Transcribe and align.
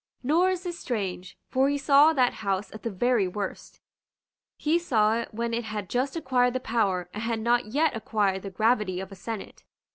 Nor 0.23 0.49
is 0.49 0.63
this 0.63 0.79
strange; 0.79 1.37
for 1.51 1.69
he 1.69 1.77
saw 1.77 2.11
that 2.11 2.33
House 2.41 2.73
at 2.73 2.81
the 2.81 2.89
very 2.89 3.27
worst. 3.27 3.79
He 4.57 4.79
saw 4.79 5.15
it 5.19 5.31
when 5.31 5.53
it 5.53 5.65
had 5.65 5.89
just 5.91 6.15
acquired 6.15 6.53
the 6.55 6.59
power 6.59 7.07
and 7.13 7.21
had 7.21 7.39
not 7.39 7.67
yet 7.67 7.95
acquired 7.95 8.41
the 8.41 8.49
gravity 8.49 8.99
of 8.99 9.11
a 9.11 9.15
senate. 9.15 9.63